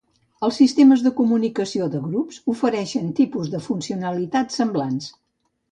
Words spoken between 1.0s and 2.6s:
de comunicació de grups